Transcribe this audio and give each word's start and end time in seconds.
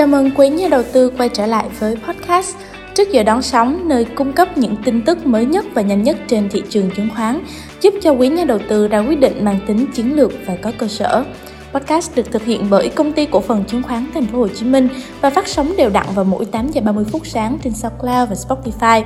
Chào 0.00 0.06
mừng 0.06 0.30
quý 0.36 0.48
nhà 0.48 0.68
đầu 0.68 0.82
tư 0.92 1.12
quay 1.18 1.28
trở 1.28 1.46
lại 1.46 1.68
với 1.78 1.96
podcast 1.96 2.56
Trước 2.94 3.12
giờ 3.12 3.22
đón 3.22 3.42
sóng, 3.42 3.88
nơi 3.88 4.04
cung 4.04 4.32
cấp 4.32 4.58
những 4.58 4.76
tin 4.84 5.04
tức 5.04 5.26
mới 5.26 5.44
nhất 5.44 5.64
và 5.74 5.82
nhanh 5.82 6.02
nhất 6.02 6.16
trên 6.28 6.48
thị 6.48 6.62
trường 6.70 6.90
chứng 6.90 7.08
khoán, 7.14 7.40
giúp 7.80 7.94
cho 8.02 8.10
quý 8.10 8.28
nhà 8.28 8.44
đầu 8.44 8.58
tư 8.68 8.88
ra 8.88 8.98
quyết 8.98 9.20
định 9.20 9.44
mang 9.44 9.58
tính 9.66 9.86
chiến 9.94 10.16
lược 10.16 10.32
và 10.46 10.56
có 10.62 10.72
cơ 10.78 10.88
sở. 10.88 11.24
Podcast 11.72 12.16
được 12.16 12.32
thực 12.32 12.44
hiện 12.44 12.66
bởi 12.70 12.88
công 12.88 13.12
ty 13.12 13.26
cổ 13.26 13.40
phần 13.40 13.64
chứng 13.64 13.82
khoán 13.82 14.06
Thành 14.14 14.26
phố 14.26 14.38
Hồ 14.38 14.48
Chí 14.48 14.66
Minh 14.66 14.88
và 15.20 15.30
phát 15.30 15.48
sóng 15.48 15.76
đều 15.76 15.90
đặn 15.90 16.06
vào 16.14 16.24
mỗi 16.24 16.44
8 16.44 16.68
giờ 16.68 16.80
30 16.84 17.04
phút 17.12 17.26
sáng 17.26 17.58
trên 17.64 17.72
SoundCloud 17.72 18.28
và 18.28 18.34
Spotify. 18.48 19.02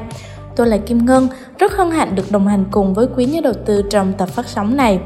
Tôi 0.57 0.67
là 0.67 0.77
Kim 0.77 1.07
Ngân, 1.07 1.29
rất 1.59 1.73
hân 1.73 1.91
hạnh 1.91 2.15
được 2.15 2.33
đồng 2.33 2.47
hành 2.47 2.65
cùng 2.71 2.95
với 2.95 3.07
quý 3.17 3.25
nhà 3.25 3.41
đầu 3.41 3.55
tư 3.67 3.83
trong 3.91 4.13
tập 4.19 4.29
phát 4.29 4.49
sóng 4.49 4.77
này. 4.77 4.99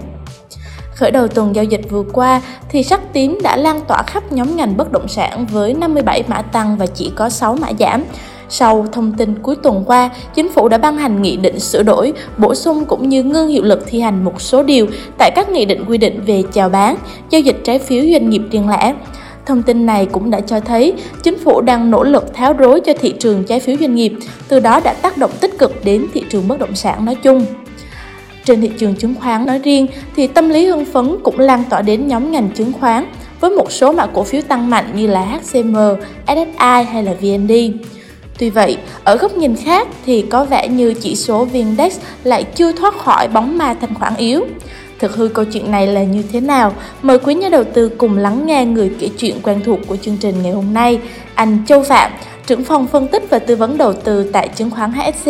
Khởi 0.98 1.10
đầu 1.10 1.28
tuần 1.28 1.54
giao 1.54 1.64
dịch 1.64 1.80
vừa 1.90 2.02
qua 2.12 2.42
thì 2.68 2.82
sắc 2.82 3.12
tím 3.12 3.38
đã 3.42 3.56
lan 3.56 3.80
tỏa 3.88 4.02
khắp 4.02 4.32
nhóm 4.32 4.56
ngành 4.56 4.76
bất 4.76 4.92
động 4.92 5.08
sản 5.08 5.46
với 5.52 5.74
57 5.74 6.22
mã 6.28 6.42
tăng 6.42 6.76
và 6.76 6.86
chỉ 6.86 7.10
có 7.16 7.28
6 7.28 7.54
mã 7.54 7.68
giảm. 7.78 8.04
Sau 8.48 8.86
thông 8.92 9.12
tin 9.12 9.34
cuối 9.42 9.56
tuần 9.62 9.84
qua, 9.86 10.10
chính 10.34 10.48
phủ 10.52 10.68
đã 10.68 10.78
ban 10.78 10.96
hành 10.96 11.22
nghị 11.22 11.36
định 11.36 11.60
sửa 11.60 11.82
đổi, 11.82 12.12
bổ 12.38 12.54
sung 12.54 12.84
cũng 12.84 13.08
như 13.08 13.22
ngưng 13.22 13.48
hiệu 13.48 13.62
lực 13.62 13.84
thi 13.86 14.00
hành 14.00 14.24
một 14.24 14.40
số 14.40 14.62
điều 14.62 14.86
tại 15.18 15.30
các 15.34 15.50
nghị 15.50 15.64
định 15.64 15.84
quy 15.88 15.98
định 15.98 16.20
về 16.26 16.42
chào 16.52 16.68
bán, 16.68 16.96
giao 17.30 17.40
dịch 17.40 17.60
trái 17.64 17.78
phiếu 17.78 18.04
doanh 18.12 18.30
nghiệp 18.30 18.42
riêng 18.50 18.68
lẻ. 18.68 18.94
Thông 19.46 19.62
tin 19.62 19.86
này 19.86 20.06
cũng 20.12 20.30
đã 20.30 20.40
cho 20.40 20.60
thấy 20.60 20.94
chính 21.22 21.38
phủ 21.38 21.60
đang 21.60 21.90
nỗ 21.90 22.04
lực 22.04 22.34
tháo 22.34 22.52
rối 22.52 22.80
cho 22.80 22.92
thị 23.00 23.14
trường 23.18 23.44
trái 23.44 23.60
phiếu 23.60 23.76
doanh 23.80 23.94
nghiệp, 23.94 24.12
từ 24.48 24.60
đó 24.60 24.80
đã 24.84 24.92
tác 24.92 25.16
động 25.16 25.30
tích 25.40 25.58
cực 25.58 25.84
đến 25.84 26.06
thị 26.14 26.24
trường 26.30 26.48
bất 26.48 26.58
động 26.58 26.74
sản 26.74 27.04
nói 27.04 27.14
chung. 27.14 27.46
Trên 28.48 28.60
thị 28.60 28.70
trường 28.78 28.94
chứng 28.94 29.14
khoán 29.14 29.46
nói 29.46 29.58
riêng 29.58 29.86
thì 30.16 30.26
tâm 30.26 30.48
lý 30.48 30.66
hưng 30.66 30.84
phấn 30.84 31.16
cũng 31.22 31.38
lan 31.38 31.64
tỏa 31.70 31.82
đến 31.82 32.08
nhóm 32.08 32.32
ngành 32.32 32.50
chứng 32.50 32.72
khoán 32.72 33.06
với 33.40 33.50
một 33.50 33.72
số 33.72 33.92
mã 33.92 34.06
cổ 34.06 34.24
phiếu 34.24 34.42
tăng 34.42 34.70
mạnh 34.70 34.92
như 34.94 35.06
là 35.06 35.24
HCM, 35.24 35.76
SSI 36.26 36.84
hay 36.92 37.02
là 37.02 37.14
VND. 37.20 37.52
Tuy 38.38 38.50
vậy, 38.50 38.76
ở 39.04 39.16
góc 39.16 39.32
nhìn 39.32 39.56
khác 39.56 39.88
thì 40.06 40.22
có 40.30 40.44
vẻ 40.44 40.68
như 40.68 40.94
chỉ 40.94 41.16
số 41.16 41.44
VNDAX 41.44 41.98
lại 42.24 42.44
chưa 42.44 42.72
thoát 42.72 42.94
khỏi 42.94 43.28
bóng 43.28 43.58
ma 43.58 43.76
thanh 43.80 43.94
khoản 43.94 44.16
yếu. 44.16 44.46
Thực 44.98 45.16
hư 45.16 45.28
câu 45.28 45.44
chuyện 45.44 45.70
này 45.70 45.86
là 45.86 46.02
như 46.02 46.22
thế 46.32 46.40
nào? 46.40 46.74
Mời 47.02 47.18
quý 47.18 47.34
nhà 47.34 47.48
đầu 47.48 47.64
tư 47.64 47.88
cùng 47.88 48.16
lắng 48.16 48.46
nghe 48.46 48.64
người 48.64 48.90
kể 48.98 49.08
chuyện 49.18 49.36
quen 49.42 49.60
thuộc 49.64 49.78
của 49.86 49.96
chương 49.96 50.16
trình 50.16 50.42
ngày 50.42 50.52
hôm 50.52 50.74
nay, 50.74 51.00
anh 51.34 51.58
Châu 51.66 51.82
Phạm, 51.82 52.10
trưởng 52.46 52.64
phòng 52.64 52.86
phân 52.86 53.08
tích 53.08 53.22
và 53.30 53.38
tư 53.38 53.56
vấn 53.56 53.78
đầu 53.78 53.92
tư 53.92 54.30
tại 54.32 54.48
chứng 54.48 54.70
khoán 54.70 54.92
HSC. 54.92 55.26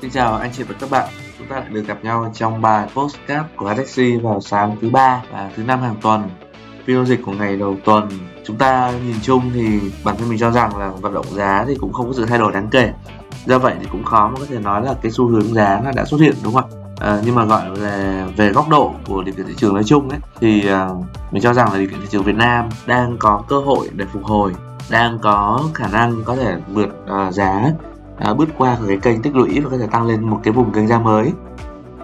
Xin 0.00 0.10
chào 0.12 0.36
anh 0.36 0.50
chị 0.56 0.62
và 0.62 0.74
các 0.80 0.90
bạn 0.90 1.08
ta 1.52 1.60
lại 1.60 1.68
được 1.70 1.86
gặp 1.86 1.98
nhau 2.02 2.32
trong 2.34 2.62
bài 2.62 2.88
postcard 2.94 3.48
của 3.56 3.66
Alexi 3.66 4.16
vào 4.16 4.40
sáng 4.40 4.76
thứ 4.80 4.90
ba 4.90 5.22
và 5.32 5.50
thứ 5.56 5.62
năm 5.62 5.80
hàng 5.80 5.96
tuần. 6.02 6.30
Phiên 6.86 7.06
dịch 7.06 7.20
của 7.26 7.32
ngày 7.32 7.56
đầu 7.56 7.76
tuần, 7.84 8.08
chúng 8.44 8.56
ta 8.56 8.92
nhìn 9.06 9.16
chung 9.22 9.50
thì 9.54 9.80
bản 10.04 10.16
thân 10.18 10.28
mình 10.28 10.38
cho 10.38 10.50
rằng 10.50 10.76
là 10.76 10.88
vận 10.88 11.14
động 11.14 11.26
giá 11.30 11.64
thì 11.68 11.74
cũng 11.80 11.92
không 11.92 12.06
có 12.06 12.12
sự 12.12 12.24
thay 12.24 12.38
đổi 12.38 12.52
đáng 12.52 12.68
kể. 12.70 12.92
Do 13.46 13.58
vậy 13.58 13.74
thì 13.80 13.86
cũng 13.92 14.04
khó 14.04 14.28
mà 14.28 14.34
có 14.38 14.46
thể 14.48 14.58
nói 14.58 14.84
là 14.84 14.94
cái 15.02 15.12
xu 15.12 15.28
hướng 15.28 15.54
giá 15.54 15.80
nó 15.84 15.90
đã 15.96 16.04
xuất 16.04 16.20
hiện 16.20 16.34
đúng 16.44 16.54
không 16.54 16.70
ạ? 16.70 16.78
À, 17.00 17.20
nhưng 17.24 17.34
mà 17.34 17.44
gọi 17.44 17.78
là 17.78 18.26
về 18.36 18.50
góc 18.50 18.68
độ 18.68 18.94
của 19.06 19.22
điều 19.22 19.34
kiện 19.34 19.46
thị 19.46 19.54
trường 19.56 19.74
nói 19.74 19.84
chung 19.84 20.08
ấy 20.08 20.18
thì 20.40 20.70
uh, 20.72 21.04
mình 21.32 21.42
cho 21.42 21.52
rằng 21.52 21.72
là 21.72 21.78
điều 21.78 21.88
kiện 21.88 22.00
thị 22.00 22.06
trường 22.10 22.22
Việt 22.22 22.36
Nam 22.36 22.68
đang 22.86 23.16
có 23.18 23.42
cơ 23.48 23.58
hội 23.58 23.88
để 23.92 24.04
phục 24.12 24.24
hồi 24.24 24.52
đang 24.90 25.18
có 25.18 25.62
khả 25.74 25.88
năng 25.88 26.24
có 26.24 26.36
thể 26.36 26.56
vượt 26.72 26.88
uh, 27.28 27.34
giá 27.34 27.72
à, 28.18 28.34
bước 28.34 28.48
qua 28.58 28.78
cái 28.88 28.96
kênh 28.96 29.22
tích 29.22 29.36
lũy 29.36 29.60
và 29.60 29.70
có 29.70 29.78
thể 29.78 29.86
tăng 29.86 30.06
lên 30.06 30.30
một 30.30 30.40
cái 30.42 30.52
vùng 30.52 30.72
kênh 30.72 30.86
giá 30.86 30.98
mới. 30.98 31.32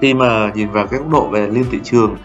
Khi 0.01 0.15
mà 0.15 0.53
nhìn 0.55 0.71
vào 0.71 0.87
cái 0.87 1.01
góc 1.01 1.11
độ 1.11 1.29
về 1.29 1.47
liên 1.47 1.65
thị 1.71 1.79
trường 1.85 2.17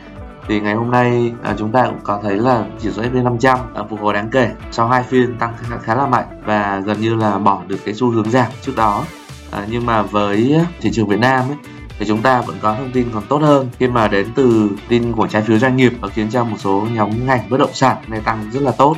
thì 0.48 0.60
ngày 0.60 0.76
hôm 0.76 0.92
nay 0.92 1.34
à, 1.44 1.56
chúng 1.58 1.72
ta 1.72 1.86
cũng 1.86 2.00
có 2.04 2.20
thấy 2.24 2.38
là 2.38 2.66
chỉ 2.80 2.92
số 2.92 3.04
S&P 3.04 3.14
500 3.14 3.60
à, 3.76 3.84
phục 3.90 4.02
hồi 4.02 4.14
đáng 4.14 4.30
kể 4.32 4.52
sau 4.72 4.88
hai 4.88 5.04
phiên 5.04 5.38
tăng 5.38 5.54
khá, 5.58 5.78
khá 5.78 5.96
là 5.96 6.08
mạnh 6.08 6.26
và 6.46 6.82
gần 6.86 7.02
như 7.02 7.16
là 7.16 7.38
bỏ 7.38 7.62
được 7.68 7.78
cái 7.86 7.94
xu 7.94 8.10
hướng 8.10 8.32
giảm 8.32 8.52
trước 8.62 8.74
đó. 8.76 9.06
À, 9.52 9.66
nhưng 9.70 9.86
mà 9.86 10.02
với 10.02 10.62
thị 10.82 10.92
trường 10.94 11.08
Việt 11.08 11.20
Nam 11.20 11.50
ấy, 11.50 11.58
thì 12.00 12.06
chúng 12.06 12.22
ta 12.22 12.42
vẫn 12.42 12.58
có 12.62 12.76
thông 12.76 12.92
tin 12.92 13.08
còn 13.14 13.24
tốt 13.30 13.42
hơn. 13.42 13.70
Khi 13.80 13.88
mà 13.88 14.08
đến 14.08 14.28
từ 14.36 14.70
tin 14.88 15.14
của 15.14 15.28
trái 15.28 15.42
phiếu 15.42 15.58
doanh 15.58 15.78
nghiệp 15.78 15.94
và 16.02 16.08
khiến 16.08 16.30
cho 16.30 16.44
một 16.44 16.58
số 16.60 16.88
nhóm 16.94 17.10
ngành 17.26 17.50
bất 17.50 17.58
động 17.58 17.74
sản 17.74 17.98
này 18.08 18.20
tăng 18.20 18.50
rất 18.52 18.62
là 18.64 18.72
tốt. 18.72 18.96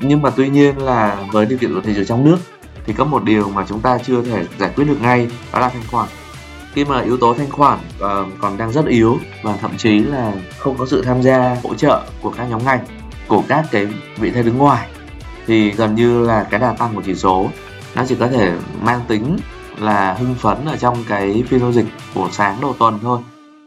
Nhưng 0.00 0.22
mà 0.22 0.30
tuy 0.30 0.48
nhiên 0.48 0.78
là 0.78 1.16
với 1.32 1.46
điều 1.46 1.58
kiện 1.58 1.74
của 1.74 1.80
thị 1.80 1.92
trường 1.94 2.06
trong 2.06 2.24
nước 2.24 2.38
thì 2.88 2.94
có 2.94 3.04
một 3.04 3.24
điều 3.24 3.48
mà 3.48 3.64
chúng 3.68 3.80
ta 3.80 3.98
chưa 3.98 4.22
thể 4.22 4.44
giải 4.58 4.70
quyết 4.76 4.84
được 4.84 5.02
ngay 5.02 5.30
đó 5.52 5.58
là 5.60 5.68
thanh 5.68 5.82
khoản. 5.90 6.08
Khi 6.72 6.84
mà 6.84 7.00
yếu 7.00 7.16
tố 7.16 7.34
thanh 7.34 7.50
khoản 7.50 7.78
uh, 7.96 8.28
còn 8.38 8.56
đang 8.56 8.72
rất 8.72 8.86
yếu 8.86 9.18
và 9.42 9.56
thậm 9.56 9.70
chí 9.76 9.98
là 9.98 10.32
không 10.58 10.76
có 10.78 10.86
sự 10.86 11.02
tham 11.02 11.22
gia 11.22 11.56
hỗ 11.62 11.74
trợ 11.74 12.02
của 12.22 12.30
các 12.30 12.44
nhóm 12.44 12.64
ngành 12.64 12.84
của 13.28 13.42
các 13.48 13.64
cái 13.70 13.86
vị 14.16 14.30
thế 14.30 14.42
đứng 14.42 14.58
ngoài 14.58 14.88
thì 15.46 15.70
gần 15.70 15.94
như 15.94 16.26
là 16.26 16.46
cái 16.50 16.60
đà 16.60 16.72
tăng 16.72 16.94
của 16.94 17.02
chỉ 17.06 17.14
số 17.14 17.48
nó 17.94 18.04
chỉ 18.08 18.14
có 18.14 18.28
thể 18.28 18.52
mang 18.82 19.00
tính 19.08 19.36
là 19.78 20.14
hưng 20.14 20.34
phấn 20.34 20.64
ở 20.66 20.76
trong 20.76 21.04
cái 21.08 21.44
phiên 21.48 21.60
giao 21.60 21.72
dịch 21.72 21.86
của 22.14 22.28
sáng 22.32 22.56
đầu 22.60 22.74
tuần 22.78 22.98
thôi. 23.02 23.18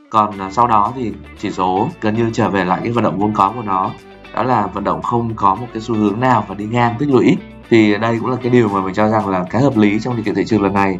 Còn 0.09 0.37
ờ, 0.39 0.51
sau 0.51 0.67
đó 0.67 0.93
thì 0.95 1.11
chỉ 1.39 1.51
số 1.51 1.89
gần 2.01 2.15
như 2.15 2.29
trở 2.33 2.49
về 2.49 2.65
lại 2.65 2.79
cái 2.83 2.91
vận 2.91 3.03
động 3.03 3.19
vốn 3.19 3.33
có 3.33 3.51
của 3.55 3.61
nó. 3.61 3.91
Đó 4.33 4.43
là 4.43 4.67
vận 4.67 4.83
động 4.83 5.01
không 5.01 5.35
có 5.35 5.55
một 5.55 5.67
cái 5.73 5.81
xu 5.81 5.95
hướng 5.95 6.19
nào 6.19 6.45
và 6.47 6.55
đi 6.55 6.65
ngang 6.65 6.95
tích 6.99 7.09
lũy 7.09 7.37
thì 7.71 7.97
đây 7.97 8.19
cũng 8.19 8.29
là 8.29 8.37
cái 8.41 8.49
điều 8.49 8.69
mà 8.69 8.81
mình 8.81 8.93
cho 8.93 9.09
rằng 9.09 9.29
là 9.29 9.45
cái 9.49 9.61
hợp 9.61 9.77
lý 9.77 9.99
trong 9.99 10.15
điều 10.15 10.23
kiện 10.25 10.35
thị 10.35 10.45
trường 10.45 10.61
lần 10.61 10.73
này. 10.73 10.97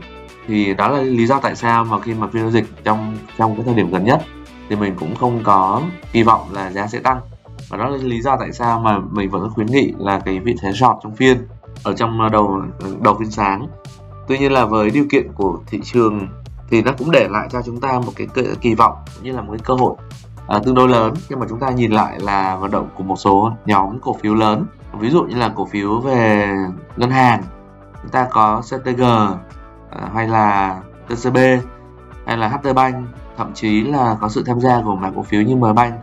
Thì 0.47 0.73
đó 0.73 0.87
là 0.87 1.01
lý 1.01 1.25
do 1.27 1.39
tại 1.39 1.55
sao 1.55 1.85
mà 1.85 1.99
khi 1.99 2.13
mà 2.13 2.27
phiên 2.27 2.41
giao 2.41 2.51
dịch 2.51 2.65
trong 2.83 3.17
trong 3.37 3.55
cái 3.55 3.65
thời 3.65 3.73
điểm 3.73 3.91
gần 3.91 4.03
nhất 4.03 4.21
thì 4.69 4.75
mình 4.75 4.95
cũng 4.99 5.15
không 5.15 5.39
có 5.43 5.81
kỳ 6.11 6.23
vọng 6.23 6.47
là 6.51 6.71
giá 6.71 6.87
sẽ 6.87 6.99
tăng. 6.99 7.19
Và 7.69 7.77
đó 7.77 7.89
là 7.89 7.97
lý 7.97 8.21
do 8.21 8.37
tại 8.39 8.51
sao 8.51 8.79
mà 8.79 8.99
mình 9.11 9.29
vẫn 9.29 9.49
khuyến 9.49 9.67
nghị 9.67 9.93
là 9.97 10.19
cái 10.19 10.39
vị 10.39 10.55
thế 10.61 10.71
short 10.71 10.95
trong 11.03 11.15
phiên 11.15 11.37
ở 11.83 11.93
trong 11.93 12.31
đầu 12.31 12.61
đầu 13.01 13.15
phiên 13.19 13.31
sáng. 13.31 13.67
Tuy 14.27 14.38
nhiên 14.38 14.51
là 14.51 14.65
với 14.65 14.89
điều 14.89 15.05
kiện 15.11 15.33
của 15.33 15.59
thị 15.67 15.79
trường 15.83 16.27
thì 16.69 16.81
nó 16.81 16.91
cũng 16.97 17.11
để 17.11 17.27
lại 17.31 17.47
cho 17.51 17.61
chúng 17.65 17.81
ta 17.81 17.99
một 17.99 18.11
cái 18.15 18.27
kỳ 18.61 18.75
vọng 18.75 18.93
cũng 19.15 19.23
như 19.23 19.31
là 19.31 19.41
một 19.41 19.51
cái 19.51 19.61
cơ 19.65 19.73
hội 19.73 19.95
à, 20.47 20.59
tương 20.63 20.75
đối 20.75 20.90
lớn 20.90 21.13
nhưng 21.29 21.40
mà 21.40 21.46
chúng 21.50 21.59
ta 21.59 21.69
nhìn 21.69 21.91
lại 21.91 22.19
là 22.19 22.56
vận 22.56 22.72
động 22.72 22.90
của 22.97 23.03
một 23.03 23.16
số 23.16 23.52
nhóm 23.66 24.00
cổ 24.00 24.18
phiếu 24.22 24.35
lớn. 24.35 24.66
Ví 25.00 25.09
dụ 25.09 25.24
như 25.24 25.35
là 25.35 25.52
cổ 25.56 25.66
phiếu 25.66 26.00
về 26.00 26.56
ngân 26.97 27.09
hàng 27.09 27.44
chúng 28.02 28.12
ta 28.12 28.28
có 28.31 28.62
CTG 28.62 29.03
à, 29.90 30.09
hay 30.13 30.28
là 30.28 30.81
TCB 31.07 31.38
hay 32.25 32.38
là 32.38 32.47
HT 32.47 32.75
Bank 32.75 32.96
thậm 33.38 33.53
chí 33.53 33.84
là 33.84 34.18
có 34.22 34.30
sự 34.30 34.44
tham 34.46 34.59
gia 34.62 34.81
của 34.81 34.96
mã 34.96 35.12
cổ 35.16 35.24
phiếu 35.24 35.41
như 35.41 35.56
MBank 35.56 35.94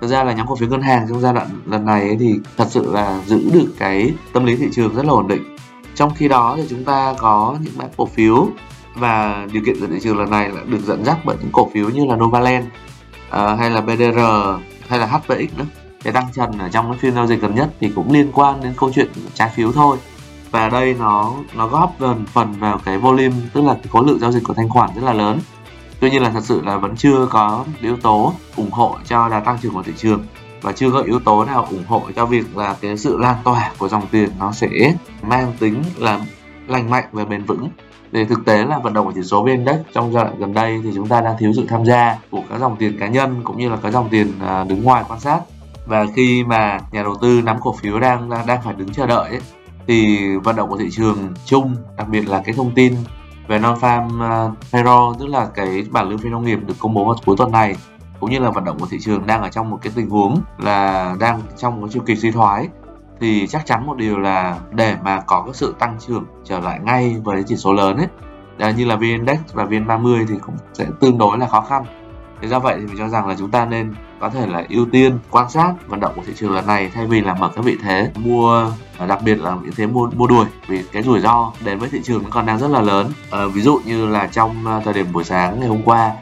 thực 0.00 0.06
ra 0.06 0.24
là 0.24 0.32
nhóm 0.32 0.46
cổ 0.46 0.56
phiếu 0.56 0.68
ngân 0.68 0.82
hàng 0.82 1.06
trong 1.08 1.20
giai 1.20 1.32
đoạn 1.32 1.46
lần 1.66 1.84
này 1.84 2.00
ấy 2.00 2.16
thì 2.20 2.40
thật 2.56 2.66
sự 2.70 2.92
là 2.92 3.20
giữ 3.26 3.50
được 3.52 3.72
cái 3.78 4.14
tâm 4.32 4.44
lý 4.44 4.56
thị 4.56 4.68
trường 4.72 4.94
rất 4.94 5.06
là 5.06 5.12
ổn 5.12 5.28
định. 5.28 5.56
Trong 5.94 6.14
khi 6.14 6.28
đó 6.28 6.54
thì 6.56 6.62
chúng 6.70 6.84
ta 6.84 7.14
có 7.18 7.56
những 7.60 7.72
mã 7.78 7.84
cổ 7.96 8.06
phiếu 8.06 8.48
và 8.94 9.46
điều 9.52 9.62
kiện 9.66 9.80
của 9.80 9.86
thị 9.86 9.98
trường 10.02 10.18
lần 10.18 10.30
này 10.30 10.48
là 10.48 10.60
được 10.66 10.80
dẫn 10.84 11.04
dắt 11.04 11.18
bởi 11.24 11.36
những 11.40 11.52
cổ 11.52 11.70
phiếu 11.74 11.90
như 11.90 12.04
là 12.04 12.16
Novaland. 12.16 12.64
Ờ, 13.30 13.54
hay 13.54 13.70
là 13.70 13.80
BDR 13.80 14.20
hay 14.88 14.98
là 14.98 15.06
HPX 15.06 15.56
nữa. 15.56 15.64
Cái 16.04 16.12
tăng 16.12 16.32
trần 16.34 16.58
ở 16.58 16.68
trong 16.68 16.90
cái 16.90 16.98
phiên 16.98 17.14
giao 17.14 17.26
dịch 17.26 17.40
gần 17.40 17.54
nhất 17.54 17.68
thì 17.80 17.92
cũng 17.94 18.12
liên 18.12 18.32
quan 18.32 18.62
đến 18.62 18.74
câu 18.76 18.92
chuyện 18.94 19.08
trái 19.34 19.50
phiếu 19.54 19.72
thôi. 19.72 19.96
Và 20.50 20.68
đây 20.68 20.94
nó 20.98 21.32
nó 21.54 21.66
góp 21.66 22.00
gần 22.00 22.24
phần 22.32 22.52
vào 22.52 22.80
cái 22.84 22.98
volume, 22.98 23.34
tức 23.52 23.64
là 23.64 23.74
cái 23.74 23.86
khối 23.90 24.04
lượng 24.06 24.18
giao 24.18 24.32
dịch 24.32 24.44
của 24.44 24.54
thanh 24.54 24.68
khoản 24.68 24.90
rất 24.94 25.04
là 25.04 25.12
lớn. 25.12 25.40
Tuy 26.00 26.10
nhiên 26.10 26.22
là 26.22 26.30
thật 26.30 26.44
sự 26.44 26.62
là 26.64 26.76
vẫn 26.76 26.96
chưa 26.96 27.26
có 27.30 27.64
yếu 27.80 27.96
tố 27.96 28.34
ủng 28.56 28.70
hộ 28.70 28.98
cho 29.04 29.28
đà 29.28 29.40
tăng 29.40 29.58
trưởng 29.62 29.74
của 29.74 29.82
thị 29.82 29.92
trường. 29.96 30.26
Và 30.62 30.72
chưa 30.72 30.90
có 30.90 31.00
yếu 31.00 31.20
tố 31.20 31.44
nào 31.44 31.66
ủng 31.70 31.84
hộ 31.88 32.02
cho 32.16 32.26
việc 32.26 32.56
là 32.56 32.76
cái 32.80 32.96
sự 32.96 33.16
lan 33.18 33.36
tỏa 33.44 33.70
của 33.78 33.88
dòng 33.88 34.06
tiền 34.10 34.30
nó 34.38 34.52
sẽ 34.52 34.68
mang 35.22 35.52
tính 35.58 35.82
là 35.96 36.20
lành 36.66 36.90
mạnh 36.90 37.04
và 37.12 37.24
bền 37.24 37.44
vững 37.44 37.68
thì 38.16 38.24
thực 38.24 38.44
tế 38.44 38.64
là 38.64 38.78
vận 38.78 38.94
động 38.94 39.06
của 39.06 39.12
chỉ 39.14 39.22
số 39.22 39.42
vn 39.42 39.48
index 39.48 39.76
trong 39.92 40.12
giai 40.12 40.24
đoạn 40.24 40.38
gần 40.38 40.54
đây 40.54 40.80
thì 40.84 40.90
chúng 40.94 41.08
ta 41.08 41.20
đang 41.20 41.36
thiếu 41.38 41.52
sự 41.56 41.66
tham 41.68 41.84
gia 41.84 42.18
của 42.30 42.42
các 42.50 42.60
dòng 42.60 42.76
tiền 42.76 42.96
cá 43.00 43.08
nhân 43.08 43.40
cũng 43.44 43.58
như 43.58 43.68
là 43.68 43.76
các 43.82 43.92
dòng 43.92 44.08
tiền 44.08 44.32
à, 44.40 44.64
đứng 44.64 44.82
ngoài 44.84 45.04
quan 45.08 45.20
sát. 45.20 45.40
Và 45.86 46.06
khi 46.14 46.44
mà 46.44 46.78
nhà 46.92 47.02
đầu 47.02 47.14
tư 47.22 47.42
nắm 47.44 47.56
cổ 47.60 47.72
phiếu 47.72 48.00
đang 48.00 48.30
à, 48.30 48.44
đang 48.46 48.62
phải 48.62 48.74
đứng 48.74 48.88
chờ 48.88 49.06
đợi 49.06 49.30
ấy, 49.30 49.40
thì 49.86 50.18
vận 50.36 50.56
động 50.56 50.70
của 50.70 50.76
thị 50.76 50.88
trường 50.90 51.34
chung 51.44 51.76
đặc 51.96 52.08
biệt 52.08 52.28
là 52.28 52.42
cái 52.44 52.54
thông 52.54 52.70
tin 52.70 52.94
về 53.48 53.58
non 53.58 53.78
farm 53.80 54.22
à, 54.22 54.48
payroll 54.72 55.16
tức 55.18 55.26
là 55.26 55.46
cái 55.54 55.86
bản 55.90 56.08
lương 56.08 56.18
phi 56.18 56.28
nông 56.28 56.44
nghiệp 56.44 56.58
được 56.66 56.74
công 56.78 56.94
bố 56.94 57.04
vào 57.04 57.16
cuối 57.26 57.36
tuần 57.38 57.52
này 57.52 57.76
cũng 58.20 58.30
như 58.30 58.38
là 58.38 58.50
vận 58.50 58.64
động 58.64 58.78
của 58.78 58.86
thị 58.90 58.98
trường 59.00 59.26
đang 59.26 59.42
ở 59.42 59.48
trong 59.48 59.70
một 59.70 59.78
cái 59.82 59.92
tình 59.96 60.10
huống 60.10 60.40
là 60.58 61.14
đang 61.20 61.40
trong 61.56 61.80
một 61.80 61.88
chu 61.92 62.00
kỳ 62.06 62.16
suy 62.16 62.30
thoái 62.30 62.68
thì 63.20 63.46
chắc 63.46 63.66
chắn 63.66 63.86
một 63.86 63.96
điều 63.96 64.18
là 64.18 64.58
để 64.70 64.96
mà 65.04 65.20
có 65.20 65.42
cái 65.42 65.54
sự 65.54 65.74
tăng 65.78 65.96
trưởng 66.06 66.24
trở 66.44 66.60
lại 66.60 66.80
ngay 66.82 67.16
với 67.24 67.44
chỉ 67.46 67.56
số 67.56 67.72
lớn 67.72 67.96
ấy 67.96 68.06
à, 68.58 68.70
như 68.70 68.84
là 68.84 68.96
VN 68.96 69.02
Index 69.02 69.38
và 69.52 69.64
VN30 69.64 70.26
thì 70.28 70.34
cũng 70.40 70.54
sẽ 70.72 70.86
tương 71.00 71.18
đối 71.18 71.38
là 71.38 71.46
khó 71.46 71.60
khăn. 71.60 71.84
Thế 72.42 72.48
do 72.48 72.58
vậy 72.58 72.76
thì 72.80 72.86
mình 72.86 72.98
cho 72.98 73.08
rằng 73.08 73.26
là 73.26 73.34
chúng 73.38 73.50
ta 73.50 73.64
nên 73.64 73.94
có 74.20 74.30
thể 74.30 74.46
là 74.46 74.64
ưu 74.68 74.86
tiên 74.92 75.18
quan 75.30 75.50
sát 75.50 75.74
vận 75.86 76.00
động 76.00 76.12
của 76.16 76.22
thị 76.26 76.32
trường 76.36 76.54
lần 76.54 76.66
này 76.66 76.90
thay 76.94 77.06
vì 77.06 77.20
là 77.20 77.34
mở 77.34 77.50
các 77.56 77.64
vị 77.64 77.76
thế 77.82 78.10
mua 78.14 78.70
à, 78.98 79.06
đặc 79.06 79.18
biệt 79.24 79.40
là 79.40 79.54
vị 79.54 79.70
thế 79.76 79.86
mua 79.86 80.10
mua 80.16 80.26
đuổi 80.26 80.46
vì 80.66 80.82
cái 80.92 81.02
rủi 81.02 81.20
ro 81.20 81.52
đến 81.64 81.78
với 81.78 81.88
thị 81.88 82.00
trường 82.04 82.22
nó 82.22 82.28
còn 82.30 82.46
đang 82.46 82.58
rất 82.58 82.70
là 82.70 82.80
lớn. 82.80 83.12
À, 83.30 83.40
ví 83.54 83.62
dụ 83.62 83.80
như 83.84 84.06
là 84.06 84.26
trong 84.26 84.66
à, 84.66 84.80
thời 84.84 84.94
điểm 84.94 85.06
buổi 85.12 85.24
sáng 85.24 85.60
ngày 85.60 85.68
hôm 85.68 85.82
qua 85.82 86.12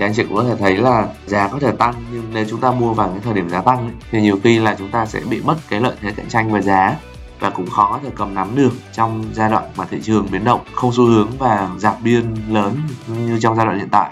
thì 0.00 0.06
anh 0.06 0.14
chị 0.14 0.22
cũng 0.24 0.36
có 0.36 0.44
thể 0.44 0.56
thấy 0.56 0.76
là 0.76 1.08
giá 1.26 1.48
có 1.48 1.58
thể 1.58 1.72
tăng 1.72 1.94
nhưng 2.12 2.22
nếu 2.32 2.44
chúng 2.50 2.60
ta 2.60 2.70
mua 2.70 2.92
vào 2.92 3.08
cái 3.08 3.20
thời 3.24 3.34
điểm 3.34 3.48
giá 3.48 3.60
tăng 3.60 3.78
ấy, 3.78 3.92
thì 4.10 4.20
nhiều 4.20 4.38
khi 4.44 4.58
là 4.58 4.74
chúng 4.78 4.88
ta 4.88 5.06
sẽ 5.06 5.20
bị 5.30 5.40
mất 5.44 5.56
cái 5.68 5.80
lợi 5.80 5.94
thế 6.00 6.12
cạnh 6.16 6.28
tranh 6.28 6.52
về 6.52 6.60
giá 6.60 6.96
và 7.40 7.50
cũng 7.50 7.70
khó 7.70 8.00
thể 8.02 8.08
cầm 8.16 8.34
nắm 8.34 8.56
được 8.56 8.72
trong 8.92 9.24
giai 9.32 9.50
đoạn 9.50 9.64
mà 9.76 9.84
thị 9.84 9.98
trường 10.02 10.26
biến 10.32 10.44
động 10.44 10.60
không 10.74 10.92
xu 10.92 11.04
hướng 11.04 11.28
và 11.38 11.70
giảm 11.78 11.94
biên 12.04 12.34
lớn 12.48 12.76
như 13.08 13.38
trong 13.40 13.56
giai 13.56 13.66
đoạn 13.66 13.78
hiện 13.78 13.88
tại. 13.90 14.10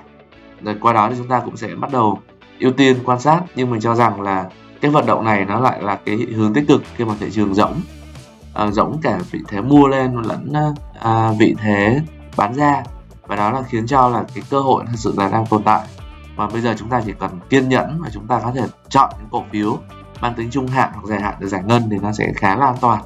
Rồi 0.62 0.74
qua 0.80 0.92
đó 0.92 1.08
thì 1.10 1.14
chúng 1.18 1.28
ta 1.28 1.40
cũng 1.44 1.56
sẽ 1.56 1.68
bắt 1.74 1.92
đầu 1.92 2.20
ưu 2.60 2.72
tiên 2.72 2.96
quan 3.04 3.20
sát 3.20 3.40
nhưng 3.54 3.70
mình 3.70 3.80
cho 3.80 3.94
rằng 3.94 4.20
là 4.20 4.46
cái 4.80 4.90
vận 4.90 5.06
động 5.06 5.24
này 5.24 5.44
nó 5.44 5.60
lại 5.60 5.82
là 5.82 5.98
cái 6.04 6.16
hướng 6.36 6.54
tích 6.54 6.64
cực 6.68 6.82
khi 6.96 7.04
mà 7.04 7.14
thị 7.20 7.26
trường 7.32 7.54
rỗng 7.54 7.80
à, 8.54 8.70
rỗng 8.70 8.98
cả 9.02 9.18
vị 9.30 9.40
thế 9.48 9.60
mua 9.60 9.88
lên 9.88 10.14
lẫn 10.14 10.52
ờ, 10.54 10.74
à, 11.00 11.32
vị 11.38 11.54
thế 11.62 12.00
bán 12.36 12.54
ra 12.54 12.82
và 13.28 13.36
đó 13.36 13.50
là 13.50 13.62
khiến 13.62 13.86
cho 13.86 14.08
là 14.08 14.24
cái 14.34 14.44
cơ 14.50 14.60
hội 14.60 14.84
thật 14.86 14.96
sự 14.96 15.14
là 15.16 15.28
đang 15.28 15.46
tồn 15.46 15.62
tại 15.62 15.86
và 16.36 16.46
bây 16.46 16.60
giờ 16.60 16.74
chúng 16.78 16.88
ta 16.88 17.02
chỉ 17.06 17.12
cần 17.18 17.30
kiên 17.50 17.68
nhẫn 17.68 17.98
và 18.02 18.10
chúng 18.12 18.26
ta 18.26 18.40
có 18.44 18.52
thể 18.54 18.62
chọn 18.88 19.10
những 19.18 19.28
cổ 19.30 19.44
phiếu 19.52 19.78
mang 20.20 20.34
tính 20.34 20.50
trung 20.50 20.66
hạn 20.66 20.90
hoặc 20.94 21.06
dài 21.06 21.20
hạn 21.20 21.34
để 21.40 21.48
giải 21.48 21.62
ngân 21.66 21.82
thì 21.90 21.96
nó 22.02 22.12
sẽ 22.12 22.32
khá 22.36 22.56
là 22.56 22.66
an 22.66 22.76
toàn 22.80 23.02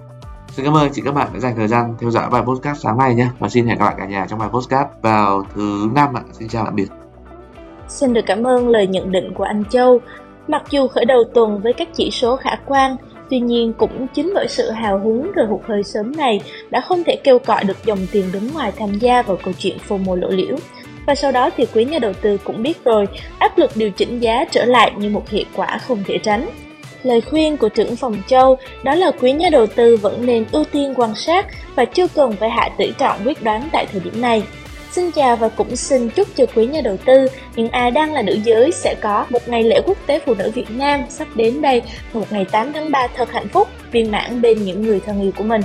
Xin 0.52 0.64
cảm 0.64 0.76
ơn 0.76 0.92
chị 0.92 1.02
các 1.04 1.14
bạn 1.14 1.28
đã 1.32 1.40
dành 1.40 1.56
thời 1.56 1.68
gian 1.68 1.94
theo 2.00 2.10
dõi 2.10 2.30
bài 2.30 2.42
podcast 2.42 2.80
sáng 2.80 2.98
nay 2.98 3.14
nhé 3.14 3.28
và 3.38 3.48
xin 3.48 3.66
hẹn 3.66 3.78
gặp 3.78 3.84
lại 3.84 3.94
cả 3.98 4.06
nhà 4.06 4.26
trong 4.28 4.38
bài 4.38 4.48
podcast 4.52 4.88
vào 5.02 5.42
thứ 5.54 5.88
năm 5.94 6.14
ạ. 6.14 6.22
Xin 6.32 6.48
chào 6.48 6.64
tạm 6.64 6.74
biệt. 6.74 6.88
Xin 7.88 8.12
được 8.12 8.20
cảm 8.26 8.46
ơn 8.46 8.68
lời 8.68 8.86
nhận 8.86 9.12
định 9.12 9.34
của 9.34 9.44
anh 9.44 9.64
Châu. 9.64 10.00
Mặc 10.48 10.62
dù 10.70 10.88
khởi 10.88 11.04
đầu 11.04 11.24
tuần 11.34 11.60
với 11.62 11.72
các 11.72 11.88
chỉ 11.94 12.10
số 12.10 12.36
khả 12.36 12.50
quan, 12.66 12.96
tuy 13.32 13.40
nhiên 13.40 13.72
cũng 13.72 14.06
chính 14.14 14.32
bởi 14.34 14.46
sự 14.48 14.70
hào 14.70 14.98
hứng 14.98 15.32
rồi 15.32 15.46
hụt 15.46 15.60
hơi 15.68 15.82
sớm 15.82 16.12
này 16.16 16.40
đã 16.70 16.80
không 16.80 17.04
thể 17.04 17.16
kêu 17.24 17.38
gọi 17.46 17.64
được 17.64 17.84
dòng 17.84 17.98
tiền 18.12 18.24
đứng 18.32 18.48
ngoài 18.54 18.72
tham 18.78 18.98
gia 18.98 19.22
vào 19.22 19.36
câu 19.44 19.54
chuyện 19.58 19.76
FOMO 19.88 20.14
lộ 20.14 20.28
liễu. 20.28 20.56
Và 21.06 21.14
sau 21.14 21.32
đó 21.32 21.50
thì 21.56 21.66
quý 21.74 21.84
nhà 21.84 21.98
đầu 21.98 22.12
tư 22.12 22.38
cũng 22.44 22.62
biết 22.62 22.84
rồi, 22.84 23.06
áp 23.38 23.58
lực 23.58 23.70
điều 23.74 23.90
chỉnh 23.90 24.20
giá 24.20 24.44
trở 24.50 24.64
lại 24.64 24.92
như 24.98 25.10
một 25.10 25.28
hệ 25.30 25.44
quả 25.56 25.78
không 25.78 26.02
thể 26.06 26.18
tránh. 26.18 26.48
Lời 27.02 27.20
khuyên 27.20 27.56
của 27.56 27.68
trưởng 27.68 27.96
phòng 27.96 28.16
Châu 28.26 28.56
đó 28.84 28.94
là 28.94 29.10
quý 29.10 29.32
nhà 29.32 29.48
đầu 29.50 29.66
tư 29.66 29.96
vẫn 29.96 30.26
nên 30.26 30.44
ưu 30.52 30.64
tiên 30.64 30.94
quan 30.96 31.14
sát 31.14 31.46
và 31.74 31.84
chưa 31.84 32.06
cần 32.06 32.32
phải 32.32 32.50
hạ 32.50 32.68
tỷ 32.78 32.92
trọng 32.98 33.18
quyết 33.24 33.42
đoán 33.42 33.68
tại 33.72 33.86
thời 33.92 34.00
điểm 34.00 34.20
này. 34.20 34.42
Xin 34.92 35.10
chào 35.10 35.36
và 35.36 35.48
cũng 35.48 35.76
xin 35.76 36.08
chúc 36.10 36.28
cho 36.36 36.44
quý 36.54 36.66
nhà 36.66 36.80
đầu 36.80 36.96
tư, 37.04 37.26
những 37.56 37.68
ai 37.68 37.90
đang 37.90 38.12
là 38.12 38.22
nữ 38.22 38.38
giới 38.44 38.72
sẽ 38.72 38.94
có 39.00 39.26
một 39.30 39.48
ngày 39.48 39.62
lễ 39.62 39.80
quốc 39.86 39.98
tế 40.06 40.18
phụ 40.26 40.34
nữ 40.34 40.50
Việt 40.54 40.70
Nam 40.70 41.00
sắp 41.08 41.28
đến 41.34 41.62
đây, 41.62 41.82
một 42.12 42.32
ngày 42.32 42.44
8 42.52 42.72
tháng 42.72 42.90
3 42.90 43.06
thật 43.06 43.32
hạnh 43.32 43.48
phúc, 43.48 43.68
viên 43.92 44.10
mãn 44.10 44.42
bên 44.42 44.64
những 44.64 44.82
người 44.82 45.00
thân 45.00 45.20
yêu 45.20 45.32
của 45.36 45.44
mình. 45.44 45.62